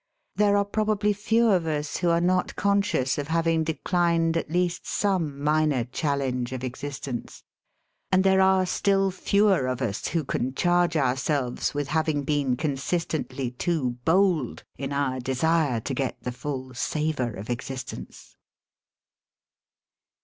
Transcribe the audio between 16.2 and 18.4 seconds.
the full savour of existence.